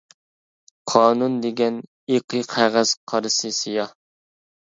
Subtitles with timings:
[0.91, 1.77] -قانۇن دېگەن
[2.15, 3.93] ئېقى قەغەز قارىسى سىياھ.